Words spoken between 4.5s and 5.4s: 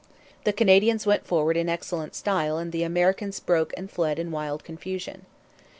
confusion.